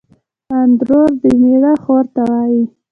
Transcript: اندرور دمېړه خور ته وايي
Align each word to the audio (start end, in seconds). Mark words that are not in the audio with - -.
اندرور 0.59 1.09
دمېړه 1.23 1.73
خور 1.83 2.05
ته 2.13 2.21
وايي 2.29 2.63